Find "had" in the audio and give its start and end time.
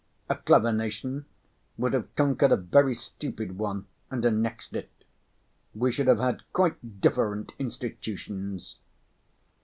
6.17-6.41